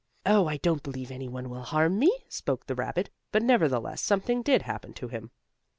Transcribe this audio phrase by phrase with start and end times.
[0.25, 4.41] "Oh, I don't believe any one will harm me," spoke the rabbit, but nevertheless something
[4.41, 5.29] did happen to him.